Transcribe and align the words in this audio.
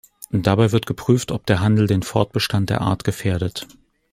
Dabei 0.33 0.71
wird 0.71 0.87
geprüft, 0.87 1.31
ob 1.31 1.45
der 1.45 1.59
Handel 1.59 1.85
den 1.85 2.01
Fortbestand 2.01 2.71
der 2.71 2.81
Art 2.81 3.03
gefährdet. 3.03 3.67